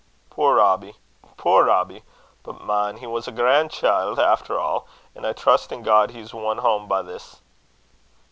[0.33, 0.95] Puir Robbie!
[1.37, 2.01] puir Robbie!
[2.41, 4.79] But, man, he was a gran' chield efter a';
[5.13, 7.39] an' I trust in God he's won hame by this!"